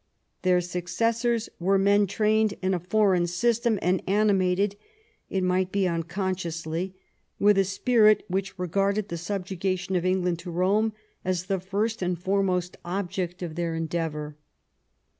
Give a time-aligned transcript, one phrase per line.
[0.41, 4.75] Their successors were men trained in a Nforeign system, and animated—
[5.29, 6.95] it might be unconsciously—
[7.39, 10.93] with a spirit which regarded the subjugation of England to Rome
[11.23, 14.35] as the first and foremost object of their endeavour.